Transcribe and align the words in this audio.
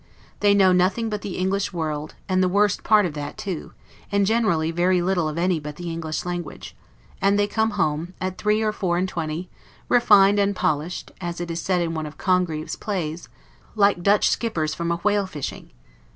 They 0.39 0.55
know 0.55 0.71
nothing 0.71 1.11
but 1.11 1.21
the 1.21 1.37
English 1.37 1.71
world, 1.71 2.15
and 2.27 2.41
the 2.41 2.49
worst 2.49 2.81
part 2.83 3.05
of 3.05 3.13
that 3.13 3.37
too, 3.37 3.73
and 4.11 4.25
generally 4.25 4.71
very 4.71 4.99
little 4.99 5.29
of 5.29 5.37
any 5.37 5.59
but 5.59 5.75
the 5.75 5.91
English 5.91 6.25
language; 6.25 6.75
and 7.21 7.37
they 7.37 7.45
come 7.45 7.77
home, 7.77 8.15
at 8.19 8.39
three 8.39 8.63
or 8.63 8.71
four 8.71 8.97
and 8.97 9.07
twenty, 9.07 9.47
refined 9.89 10.39
and 10.39 10.55
polished 10.55 11.11
(as 11.21 11.39
is 11.39 11.61
said 11.61 11.81
in 11.81 11.93
one 11.93 12.07
of 12.07 12.17
Congreve's 12.17 12.75
plays) 12.75 13.29
like 13.75 14.01
Dutch 14.01 14.27
skippers 14.31 14.73
from 14.73 14.91
a 14.91 14.97
whale 15.03 15.27
fishing. 15.27 15.69